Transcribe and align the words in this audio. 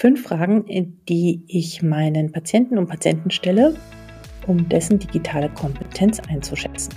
Fünf 0.00 0.22
Fragen, 0.22 0.64
die 1.10 1.44
ich 1.46 1.82
meinen 1.82 2.32
Patienten 2.32 2.78
und 2.78 2.86
Patienten 2.86 3.30
stelle, 3.30 3.74
um 4.46 4.66
dessen 4.66 4.98
digitale 4.98 5.50
Kompetenz 5.50 6.20
einzuschätzen. 6.20 6.94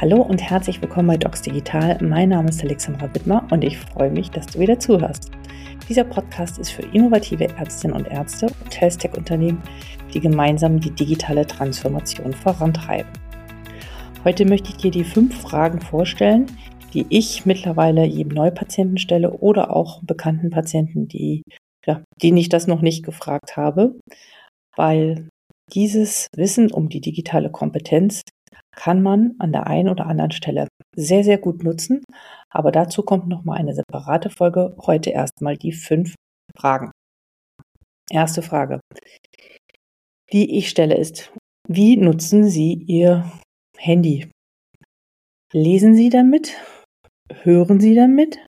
Hallo 0.00 0.22
und 0.22 0.40
herzlich 0.40 0.80
willkommen 0.80 1.08
bei 1.08 1.18
Docs 1.18 1.42
Digital. 1.42 1.98
Mein 2.00 2.30
Name 2.30 2.48
ist 2.48 2.64
Alexandra 2.64 3.14
Wittmer 3.14 3.46
und 3.50 3.62
ich 3.62 3.76
freue 3.76 4.10
mich, 4.10 4.30
dass 4.30 4.46
du 4.46 4.58
wieder 4.58 4.78
zuhörst. 4.78 5.32
Dieser 5.86 6.04
Podcast 6.04 6.58
ist 6.58 6.70
für 6.70 6.86
innovative 6.94 7.44
Ärztinnen 7.58 7.94
und 7.94 8.08
Ärzte 8.08 8.46
und 8.46 8.80
Health-Tech-Unternehmen, 8.80 9.60
die 10.14 10.20
gemeinsam 10.20 10.80
die 10.80 10.92
digitale 10.92 11.46
Transformation 11.46 12.32
vorantreiben. 12.32 13.12
Heute 14.24 14.46
möchte 14.46 14.70
ich 14.70 14.78
dir 14.78 14.90
die 14.90 15.04
fünf 15.04 15.42
Fragen 15.42 15.82
vorstellen, 15.82 16.46
die 16.94 17.04
ich 17.10 17.44
mittlerweile 17.44 18.06
jedem 18.06 18.32
Neupatienten 18.32 18.96
stelle 18.96 19.30
oder 19.30 19.76
auch 19.76 20.02
bekannten 20.04 20.48
Patienten, 20.48 21.06
die 21.06 21.42
ja, 21.86 22.02
denen 22.22 22.36
ich 22.36 22.48
das 22.48 22.66
noch 22.66 22.80
nicht 22.80 23.04
gefragt 23.04 23.56
habe, 23.56 23.98
weil 24.76 25.28
dieses 25.72 26.28
Wissen 26.36 26.70
um 26.72 26.88
die 26.88 27.00
digitale 27.00 27.50
Kompetenz 27.50 28.22
kann 28.76 29.02
man 29.02 29.34
an 29.38 29.52
der 29.52 29.66
einen 29.66 29.88
oder 29.88 30.06
anderen 30.06 30.32
Stelle 30.32 30.68
sehr, 30.96 31.24
sehr 31.24 31.38
gut 31.38 31.62
nutzen. 31.62 32.02
Aber 32.50 32.72
dazu 32.72 33.02
kommt 33.02 33.28
noch 33.28 33.44
mal 33.44 33.56
eine 33.56 33.74
separate 33.74 34.30
Folge. 34.30 34.76
Heute 34.84 35.10
erstmal 35.10 35.56
die 35.56 35.72
fünf 35.72 36.14
Fragen. 36.56 36.90
Erste 38.10 38.42
Frage, 38.42 38.80
die 40.32 40.58
ich 40.58 40.68
stelle, 40.68 40.96
ist, 40.96 41.32
wie 41.68 41.96
nutzen 41.96 42.44
Sie 42.44 42.74
Ihr 42.74 43.30
Handy? 43.78 44.30
Lesen 45.52 45.94
Sie 45.94 46.10
damit? 46.10 46.54
Hören 47.42 47.80
Sie 47.80 47.94
damit? 47.94 48.44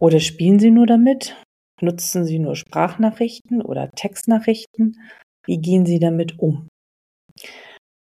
Oder 0.00 0.20
spielen 0.20 0.58
Sie 0.58 0.70
nur 0.70 0.86
damit? 0.86 1.40
Nutzen 1.80 2.24
Sie 2.24 2.38
nur 2.38 2.56
Sprachnachrichten 2.56 3.62
oder 3.62 3.90
Textnachrichten? 3.90 5.00
Wie 5.44 5.58
gehen 5.58 5.86
Sie 5.86 5.98
damit 5.98 6.38
um? 6.38 6.68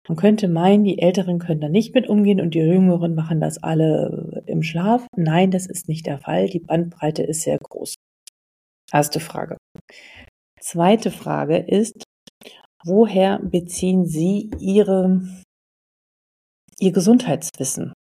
Man 0.08 0.16
könnte 0.18 0.48
meinen, 0.48 0.84
die 0.84 1.00
Älteren 1.00 1.38
können 1.38 1.62
da 1.62 1.70
nicht 1.70 1.94
mit 1.94 2.10
umgehen 2.10 2.42
und 2.42 2.56
die 2.56 2.60
Jüngeren 2.60 3.14
machen 3.14 3.40
das 3.40 3.62
alle 3.62 4.44
im 4.48 4.64
Schlaf. 4.64 5.06
Nein, 5.16 5.52
das 5.52 5.68
ist 5.68 5.88
nicht 5.88 6.08
der 6.08 6.18
Fall. 6.18 6.50
Die 6.50 6.60
Bandbreite 6.60 7.22
ist 7.22 7.44
sehr 7.44 7.60
groß. 7.60 7.94
Erste 8.92 9.20
Frage. 9.20 9.58
Zweite 10.60 11.12
Frage 11.12 11.58
ist, 11.58 12.04
woher 12.84 13.38
beziehen 13.40 14.08
Sie 14.08 14.50
Ihre, 14.60 15.22
Ihr 16.80 16.92
Gesundheitswissen? 16.92 17.94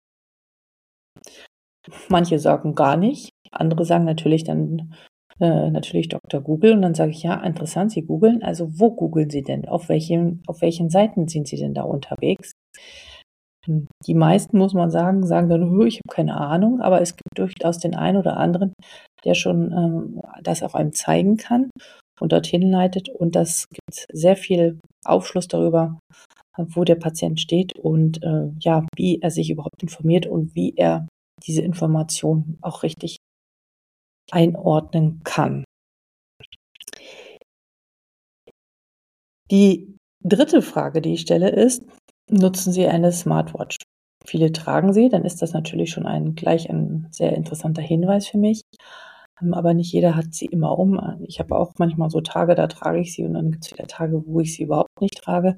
Manche 2.08 2.40
sagen 2.40 2.74
gar 2.74 2.96
nicht, 2.96 3.32
andere 3.52 3.84
sagen 3.84 4.06
natürlich 4.06 4.46
dann 4.46 4.96
äh, 5.40 5.70
natürlich 5.70 6.10
Dr. 6.10 6.42
Google 6.42 6.74
und 6.74 6.82
dann 6.82 6.96
sage 6.96 7.12
ich, 7.12 7.24
ja, 7.24 7.36
interessant, 7.44 7.92
Sie 7.92 8.02
googeln. 8.02 8.42
Also 8.44 8.80
wo 8.80 8.92
googeln 8.92 9.30
Sie 9.30 9.44
denn? 9.44 9.68
Auf 9.68 9.90
welchen, 9.90 10.42
auf 10.48 10.62
welchen 10.62 10.90
Seiten 10.90 11.28
sind 11.28 11.48
Sie 11.48 11.58
denn 11.58 11.74
da 11.74 11.84
unterwegs? 11.84 12.54
Hm, 13.66 13.88
die 14.06 14.14
meisten, 14.16 14.58
muss 14.58 14.74
man 14.74 14.90
sagen, 14.90 15.26
sagen 15.26 15.50
dann, 15.50 15.82
ich 15.88 15.98
habe 15.98 16.16
keine 16.16 16.38
Ahnung, 16.38 16.82
aber 16.82 17.02
es 17.02 17.16
gibt 17.16 17.38
durchaus 17.38 17.80
den 17.80 17.96
einen 17.96 18.18
oder 18.18 18.38
anderen, 18.38 18.74
der 19.26 19.36
schon 19.36 19.72
ähm, 19.72 20.22
das 20.42 20.64
auf 20.64 20.74
einem 20.74 20.94
zeigen 20.94 21.38
kann 21.38 21.70
und 22.20 22.32
dorthin 22.32 22.64
leitet. 22.72 23.10
Und 23.10 23.36
das 23.36 23.66
gibt 23.70 24.08
sehr 24.12 24.36
viel 24.36 24.80
Aufschluss 25.06 25.48
darüber, 25.48 26.00
wo 26.58 26.84
der 26.84 26.96
Patient 26.96 27.40
steht 27.40 27.78
und 27.78 28.24
äh, 28.24 28.50
ja, 28.60 28.86
wie 28.96 29.22
er 29.22 29.30
sich 29.30 29.50
überhaupt 29.52 29.84
informiert 29.84 30.26
und 30.26 30.56
wie 30.56 30.74
er 30.76 31.08
diese 31.46 31.62
Information 31.62 32.58
auch 32.62 32.82
richtig 32.82 33.18
einordnen 34.32 35.22
kann. 35.24 35.64
Die 39.50 39.96
dritte 40.24 40.62
Frage, 40.62 41.02
die 41.02 41.14
ich 41.14 41.22
stelle, 41.22 41.50
ist, 41.50 41.84
nutzen 42.30 42.74
Sie 42.74 42.86
eine 42.86 43.12
Smartwatch? 43.12 43.78
Viele 44.26 44.52
tragen 44.52 44.92
sie, 44.92 45.08
dann 45.08 45.24
ist 45.24 45.42
das 45.42 45.54
natürlich 45.54 45.92
schon 45.92 46.06
ein, 46.06 46.36
gleich 46.36 46.70
ein 46.70 47.08
sehr 47.12 47.34
interessanter 47.34 47.82
Hinweis 47.82 48.28
für 48.28 48.38
mich. 48.38 48.62
Ähm, 49.42 49.54
aber 49.54 49.74
nicht 49.74 49.94
jeder 49.94 50.16
hat 50.16 50.34
sie 50.34 50.46
immer 50.46 50.78
um. 50.78 51.00
Ich 51.26 51.40
habe 51.40 51.56
auch 51.56 51.74
manchmal 51.78 52.10
so 52.10 52.20
Tage, 52.22 52.56
da 52.56 52.68
trage 52.68 53.00
ich 53.00 53.14
sie 53.14 53.24
und 53.24 53.36
dann 53.36 53.52
gibt 53.52 53.66
es 53.66 53.72
wieder 53.72 53.88
Tage, 53.88 54.24
wo 54.26 54.42
ich 54.42 54.54
sie 54.54 54.64
überhaupt 54.64 55.00
nicht 55.00 55.16
trage. 55.18 55.58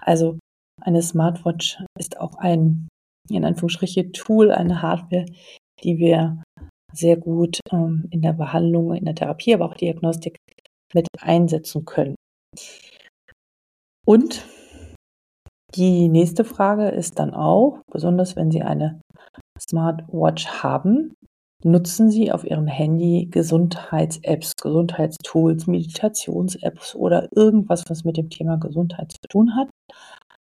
Also 0.00 0.38
eine 0.80 1.02
Smartwatch 1.02 1.82
ist 1.98 2.18
auch 2.18 2.36
ein, 2.36 2.88
in 3.28 3.44
Anführungsstriche, 3.44 4.12
Tool, 4.12 4.52
eine 4.52 4.80
Hardware, 4.80 5.26
die 5.82 5.98
wir 5.98 6.42
sehr 6.92 7.16
gut 7.16 7.60
ähm, 7.70 8.06
in 8.10 8.22
der 8.22 8.32
Behandlung, 8.32 8.94
in 8.94 9.04
der 9.04 9.14
Therapie, 9.14 9.54
aber 9.54 9.66
auch 9.66 9.74
Diagnostik 9.74 10.36
mit 10.94 11.06
einsetzen 11.20 11.84
können. 11.84 12.14
Und 14.06 14.46
die 15.74 16.08
nächste 16.08 16.44
Frage 16.44 16.88
ist 16.88 17.18
dann 17.18 17.34
auch, 17.34 17.80
besonders 17.90 18.36
wenn 18.36 18.50
Sie 18.50 18.62
eine 18.62 19.00
Smartwatch 19.60 20.46
haben, 20.62 21.12
nutzen 21.62 22.10
Sie 22.10 22.32
auf 22.32 22.44
Ihrem 22.44 22.66
Handy 22.66 23.28
Gesundheits-Apps, 23.30 24.52
Gesundheitstools, 24.56 25.66
Meditations-Apps 25.66 26.94
oder 26.94 27.28
irgendwas, 27.34 27.84
was 27.88 28.04
mit 28.04 28.16
dem 28.16 28.30
Thema 28.30 28.56
Gesundheit 28.56 29.12
zu 29.12 29.28
tun 29.28 29.56
hat. 29.56 29.68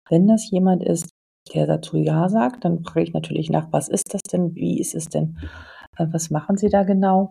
Wenn 0.09 0.27
das 0.27 0.51
jemand 0.51 0.83
ist, 0.83 1.11
der 1.55 1.67
dazu 1.67 1.97
Ja 1.97 2.29
sagt, 2.29 2.65
dann 2.65 2.83
frage 2.85 3.03
ich 3.03 3.13
natürlich 3.13 3.51
nach, 3.51 3.69
was 3.73 3.89
ist 3.89 4.15
das 4.15 4.23
denn, 4.23 4.55
wie 4.55 4.81
ist 4.81 4.95
es 4.95 5.09
denn 5.09 5.39
was 6.11 6.31
machen 6.31 6.57
Sie 6.57 6.69
da 6.69 6.83
genau? 6.83 7.31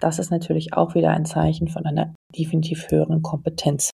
Das 0.00 0.18
ist 0.18 0.30
natürlich 0.30 0.74
auch 0.74 0.94
wieder 0.94 1.10
ein 1.10 1.24
Zeichen 1.24 1.68
von 1.68 1.86
einer 1.86 2.14
definitiv 2.36 2.90
höheren 2.90 3.22
Kompetenz. 3.22 3.90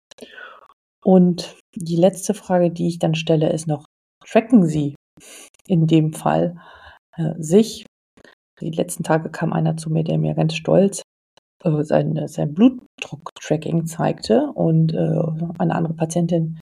Und 1.03 1.55
die 1.75 1.95
letzte 1.95 2.33
Frage, 2.33 2.71
die 2.71 2.87
ich 2.87 2.99
dann 2.99 3.15
stelle, 3.15 3.49
ist 3.51 3.67
noch, 3.67 3.85
tracken 4.25 4.65
Sie 4.65 4.95
in 5.67 5.87
dem 5.87 6.13
Fall 6.13 6.57
äh, 7.15 7.33
sich? 7.37 7.85
Die 8.59 8.71
letzten 8.71 9.03
Tage 9.03 9.29
kam 9.29 9.53
einer 9.53 9.77
zu 9.77 9.89
mir, 9.89 10.03
der 10.03 10.17
mir 10.17 10.33
ganz 10.33 10.55
stolz 10.55 11.01
äh, 11.63 11.83
sein, 11.83 12.27
sein 12.27 12.53
Blutdruck-Tracking 12.53 13.85
zeigte 13.85 14.51
und 14.53 14.93
äh, 14.93 15.21
eine 15.59 15.75
andere 15.75 15.93
Patientin 15.93 16.59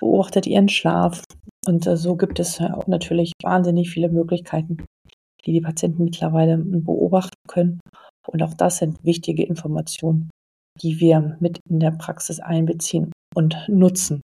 beobachtet 0.00 0.46
ihren 0.46 0.68
Schlaf. 0.68 1.22
Und 1.66 1.86
äh, 1.86 1.96
so 1.96 2.16
gibt 2.16 2.40
es 2.40 2.60
natürlich 2.86 3.32
wahnsinnig 3.42 3.90
viele 3.90 4.08
Möglichkeiten, 4.08 4.84
die 5.44 5.52
die 5.52 5.60
Patienten 5.60 6.04
mittlerweile 6.04 6.58
beobachten 6.58 7.36
können. 7.48 7.80
Und 8.26 8.42
auch 8.42 8.54
das 8.54 8.78
sind 8.78 9.04
wichtige 9.04 9.44
Informationen, 9.44 10.30
die 10.80 11.00
wir 11.00 11.36
mit 11.40 11.58
in 11.68 11.80
der 11.80 11.90
Praxis 11.90 12.40
einbeziehen 12.40 13.12
und 13.34 13.56
nutzen 13.68 14.20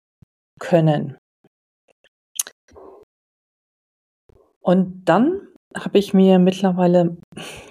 können. 0.60 1.18
Und 4.62 5.06
dann 5.06 5.48
habe 5.78 6.00
ich 6.00 6.14
mir 6.14 6.40
mittlerweile 6.40 7.18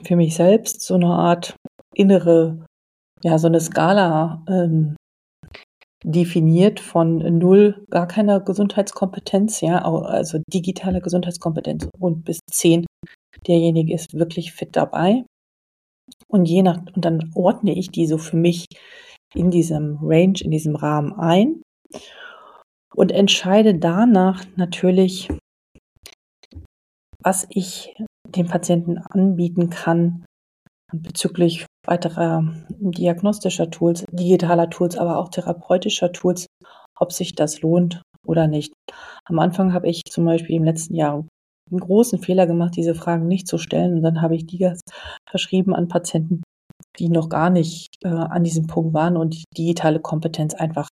für 0.04 0.16
mich 0.16 0.36
selbst 0.36 0.82
so 0.82 0.94
eine 0.94 1.06
Art 1.06 1.56
innere, 1.94 2.64
ja, 3.22 3.38
so 3.38 3.48
eine 3.48 3.60
Skala 3.60 4.44
ähm, 4.48 4.94
definiert 6.04 6.80
von 6.80 7.18
null, 7.38 7.84
gar 7.90 8.06
keiner 8.06 8.40
Gesundheitskompetenz, 8.40 9.62
ja, 9.62 9.82
also 9.82 10.38
digitale 10.52 11.00
Gesundheitskompetenz 11.00 11.88
und 11.98 12.24
bis 12.24 12.40
zehn 12.50 12.84
derjenige 13.46 13.94
ist 13.94 14.14
wirklich 14.14 14.52
fit 14.52 14.76
dabei. 14.76 15.24
Und 16.28 16.46
je 16.46 16.62
nach, 16.62 16.80
und 16.94 17.04
dann 17.04 17.30
ordne 17.34 17.72
ich 17.72 17.90
die 17.90 18.06
so 18.06 18.18
für 18.18 18.36
mich 18.36 18.66
in 19.34 19.50
diesem 19.50 19.98
Range, 20.02 20.38
in 20.40 20.50
diesem 20.50 20.76
Rahmen 20.76 21.12
ein 21.12 21.62
und 22.94 23.10
entscheide 23.10 23.74
danach 23.74 24.44
natürlich, 24.56 25.28
was 27.20 27.46
ich 27.50 27.94
dem 28.28 28.46
Patienten 28.46 28.98
anbieten 28.98 29.70
kann 29.70 30.24
bezüglich 30.92 31.66
weiterer 31.86 32.44
diagnostischer 32.68 33.70
Tools, 33.70 34.04
digitaler 34.10 34.70
Tools, 34.70 34.96
aber 34.96 35.18
auch 35.18 35.28
therapeutischer 35.28 36.12
Tools, 36.12 36.46
ob 36.98 37.12
sich 37.12 37.34
das 37.34 37.62
lohnt 37.62 38.02
oder 38.26 38.46
nicht. 38.46 38.72
Am 39.24 39.38
Anfang 39.38 39.72
habe 39.72 39.88
ich 39.88 40.02
zum 40.08 40.24
Beispiel 40.24 40.56
im 40.56 40.64
letzten 40.64 40.94
Jahr 40.94 41.26
einen 41.70 41.80
großen 41.80 42.18
Fehler 42.20 42.46
gemacht, 42.46 42.76
diese 42.76 42.94
Fragen 42.94 43.26
nicht 43.26 43.48
zu 43.48 43.58
stellen. 43.58 43.94
Und 43.94 44.02
dann 44.02 44.22
habe 44.22 44.36
ich 44.36 44.46
die 44.46 44.72
verschrieben 45.28 45.74
an 45.74 45.88
Patienten, 45.88 46.42
die 46.98 47.08
noch 47.08 47.28
gar 47.28 47.50
nicht 47.50 47.96
äh, 48.04 48.08
an 48.08 48.44
diesem 48.44 48.66
Punkt 48.66 48.94
waren 48.94 49.16
und 49.16 49.34
die 49.34 49.44
digitale 49.56 50.00
Kompetenz 50.00 50.54
einfach 50.54 50.88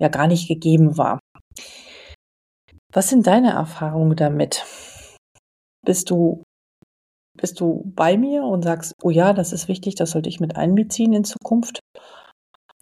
ja 0.00 0.08
gar 0.08 0.26
nicht 0.26 0.48
gegeben 0.48 0.96
war. 0.96 1.18
Was 2.92 3.08
sind 3.10 3.26
deine 3.26 3.50
Erfahrungen 3.52 4.16
damit? 4.16 4.64
Bist 5.84 6.10
du, 6.10 6.42
bist 7.36 7.60
du 7.60 7.82
bei 7.94 8.16
mir 8.16 8.44
und 8.44 8.62
sagst, 8.62 8.94
oh 9.02 9.10
ja, 9.10 9.32
das 9.32 9.52
ist 9.52 9.68
wichtig, 9.68 9.94
das 9.94 10.10
sollte 10.12 10.28
ich 10.28 10.40
mit 10.40 10.56
einbeziehen 10.56 11.12
in 11.12 11.24
Zukunft? 11.24 11.80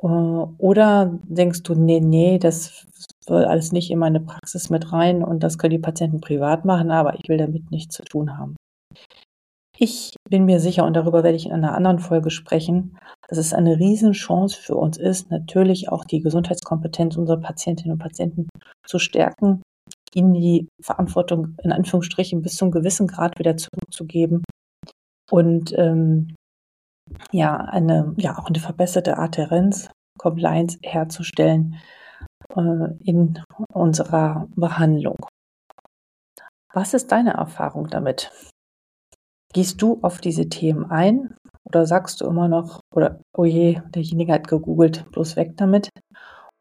Äh, 0.03 0.07
oder 0.07 1.19
denkst 1.25 1.63
du, 1.63 1.75
nee, 1.75 2.01
nee, 2.01 2.39
das 2.39 2.87
soll 3.21 3.45
alles 3.45 3.73
nicht 3.73 3.91
in 3.91 3.99
meine 3.99 4.21
Praxis 4.21 4.71
mit 4.71 4.93
rein 4.93 5.23
und 5.23 5.43
das 5.43 5.59
können 5.59 5.73
die 5.73 5.79
Patienten 5.79 6.21
privat 6.21 6.65
machen, 6.65 6.91
aber 6.91 7.15
ich 7.15 7.29
will 7.29 7.39
damit 7.39 7.71
nichts 7.71 7.97
zu 7.97 8.05
tun 8.05 8.39
haben. 8.39 8.57
Ich 9.79 10.15
bin 10.31 10.47
mir 10.47 10.59
sicher, 10.59 10.87
und 10.87 10.95
darüber 10.95 11.23
werde 11.23 11.37
ich 11.37 11.47
in 11.47 11.53
einer 11.53 11.75
anderen 11.75 11.99
Folge 11.99 12.31
sprechen, 12.31 12.97
dass 13.29 13.37
es 13.37 13.53
eine 13.53 13.79
Riesenchance 13.79 14.59
für 14.59 14.77
uns 14.77 14.97
ist, 14.97 15.31
natürlich 15.31 15.91
auch 15.91 16.05
die 16.05 16.21
Gesundheitskompetenz 16.21 17.17
unserer 17.17 17.41
Patientinnen 17.41 17.93
und 17.93 17.99
Patienten 17.99 18.49
zu 18.87 18.99
stärken, 18.99 19.61
ihnen 20.15 20.33
die 20.33 20.69
Verantwortung 20.83 21.57
in 21.63 21.73
Anführungsstrichen 21.73 22.41
bis 22.41 22.57
zum 22.57 22.71
gewissen 22.71 23.07
Grad 23.07 23.39
wieder 23.39 23.57
zurückzugeben 23.59 24.43
und 25.31 25.75
ähm, 25.77 26.35
ja, 27.33 27.57
eine, 27.57 28.15
ja, 28.17 28.39
auch 28.39 28.47
eine 28.47 28.59
verbesserte 28.59 29.19
Adherenz, 29.19 29.91
Compliance 30.19 30.79
herzustellen 30.83 31.77
äh, 32.55 32.89
in 33.05 33.43
unserer 33.73 34.49
Behandlung. 34.57 35.27
Was 36.73 36.95
ist 36.95 37.11
deine 37.13 37.35
Erfahrung 37.35 37.89
damit? 37.89 38.31
Gehst 39.53 39.81
du 39.81 39.99
auf 40.03 40.21
diese 40.21 40.49
Themen 40.49 40.91
ein 40.91 41.35
oder 41.65 41.87
sagst 41.87 42.21
du 42.21 42.27
immer 42.27 42.49
noch, 42.49 42.81
oder 42.95 43.21
oh 43.37 43.45
je, 43.45 43.81
derjenige 43.95 44.33
hat 44.33 44.49
gegoogelt, 44.49 45.11
bloß 45.13 45.37
weg 45.37 45.57
damit? 45.57 45.89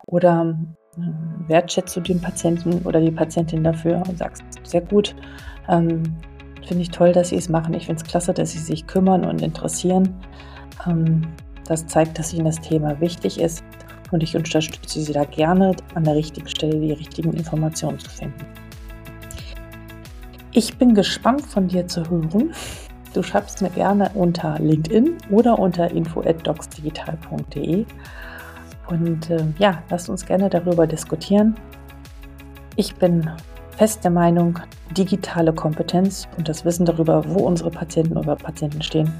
Oder 0.08 0.58
äh, 0.98 1.50
wertschätzt 1.50 1.96
du 1.96 2.02
den 2.02 2.22
Patienten 2.22 2.86
oder 2.86 3.02
die 3.02 3.12
Patientin 3.12 3.64
dafür 3.64 4.04
und 4.08 4.18
sagst, 4.18 4.44
sehr 4.64 4.82
gut, 4.82 5.16
ähm, 5.68 6.18
finde 6.66 6.84
ich 6.84 6.90
toll, 6.90 7.12
dass 7.12 7.30
sie 7.30 7.38
es 7.38 7.50
machen. 7.50 7.74
Ich 7.74 7.86
finde 7.86 8.02
es 8.02 8.08
klasse, 8.08 8.34
dass 8.34 8.52
sie 8.52 8.60
sich 8.60 8.88
kümmern 8.88 9.26
und 9.26 9.42
interessieren. 9.42 10.14
Ähm, 10.88 11.22
das 11.68 11.88
zeigt, 11.88 12.20
dass 12.20 12.34
ihnen 12.34 12.46
das 12.46 12.62
Thema 12.62 13.00
wichtig 13.00 13.40
ist 13.40 13.64
und 14.12 14.22
ich 14.22 14.36
unterstütze 14.36 15.02
sie 15.02 15.14
da 15.14 15.24
gerne, 15.24 15.76
an 15.96 16.04
der 16.04 16.16
richtigen 16.16 16.48
Stelle 16.48 16.80
die 16.80 16.94
richtigen 16.94 17.34
Informationen 17.34 18.00
zu 18.00 18.10
finden. 18.10 18.46
Ich 20.52 20.78
bin 20.78 20.94
gespannt 20.94 21.42
von 21.42 21.68
dir 21.68 21.88
zu 21.88 22.10
hören. 22.10 22.54
Du 23.14 23.24
schreibst 23.24 23.62
mir 23.62 23.70
gerne 23.70 24.12
unter 24.14 24.60
LinkedIn 24.60 25.18
oder 25.30 25.58
unter 25.58 25.90
info@docsdigital.de 25.90 27.86
und 28.88 29.30
äh, 29.30 29.44
ja, 29.58 29.82
lasst 29.90 30.10
uns 30.10 30.26
gerne 30.26 30.50
darüber 30.50 30.86
diskutieren. 30.86 31.56
Ich 32.76 32.96
bin 32.96 33.30
fest 33.78 34.04
der 34.04 34.12
Meinung, 34.12 34.60
digitale 34.96 35.54
Kompetenz 35.54 36.28
und 36.38 36.48
das 36.48 36.64
Wissen 36.64 36.86
darüber, 36.86 37.24
wo 37.28 37.40
unsere 37.44 37.72
Patienten 37.72 38.18
oder 38.18 38.36
Patienten 38.36 38.82
stehen, 38.82 39.12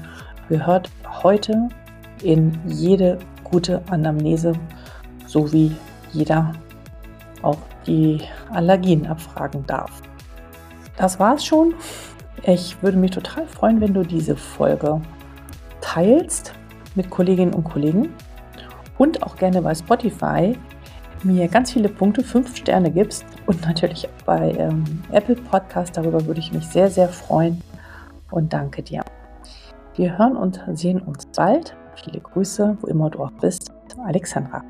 gehört 0.48 0.90
heute 1.22 1.68
in 2.22 2.58
jede 2.66 3.18
gute 3.44 3.82
Anamnese, 3.90 4.54
so 5.26 5.52
wie 5.52 5.76
jeder 6.12 6.52
auch 7.42 7.58
die 7.86 8.20
Allergien 8.50 9.06
abfragen 9.06 9.64
darf. 9.66 10.02
Das 10.96 11.20
war's 11.20 11.44
schon. 11.44 11.74
Ich 12.42 12.82
würde 12.82 12.96
mich 12.96 13.10
total 13.10 13.46
freuen, 13.46 13.80
wenn 13.80 13.92
du 13.92 14.02
diese 14.02 14.36
Folge 14.36 15.00
teilst 15.80 16.54
mit 16.94 17.10
Kolleginnen 17.10 17.52
und 17.52 17.64
Kollegen 17.64 18.08
und 18.96 19.22
auch 19.22 19.36
gerne 19.36 19.60
bei 19.60 19.74
Spotify 19.74 20.56
mir 21.22 21.48
ganz 21.48 21.72
viele 21.72 21.88
Punkte, 21.88 22.22
fünf 22.22 22.56
Sterne 22.56 22.90
gibst 22.90 23.26
und 23.46 23.62
natürlich 23.62 24.08
auch 24.08 24.24
bei 24.24 24.52
ähm, 24.52 24.84
Apple 25.12 25.36
Podcast. 25.36 25.96
Darüber 25.96 26.24
würde 26.26 26.40
ich 26.40 26.52
mich 26.52 26.66
sehr, 26.66 26.90
sehr 26.90 27.08
freuen 27.08 27.62
und 28.30 28.52
danke 28.52 28.82
dir. 28.82 29.02
Wir 29.94 30.18
hören 30.18 30.36
und 30.36 30.62
sehen 30.74 31.00
uns 31.00 31.26
bald. 31.34 31.76
Viele 31.94 32.20
Grüße, 32.20 32.76
wo 32.80 32.86
immer 32.86 33.10
du 33.10 33.24
auch 33.24 33.32
bist. 33.32 33.72
Alexandra. 34.04 34.62